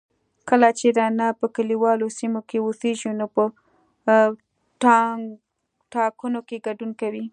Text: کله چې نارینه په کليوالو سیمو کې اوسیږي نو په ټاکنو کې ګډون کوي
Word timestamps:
کله 0.49 0.69
چې 0.79 0.87
نارینه 0.97 1.27
په 1.39 1.45
کليوالو 1.55 2.07
سیمو 2.19 2.41
کې 2.49 2.57
اوسیږي 2.61 3.11
نو 3.19 3.25
په 3.35 3.43
ټاکنو 5.93 6.39
کې 6.47 6.57
ګډون 6.65 6.91
کوي 7.01 7.25